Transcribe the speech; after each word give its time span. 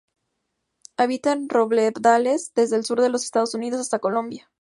Habitan 0.97 1.43
en 1.43 1.49
robledales, 1.49 2.55
desde 2.55 2.75
el 2.75 2.85
sur 2.85 3.01
de 3.01 3.09
los 3.09 3.23
Estados 3.23 3.53
Unidos 3.53 3.79
hasta 3.81 3.99
Colombia. 3.99 4.49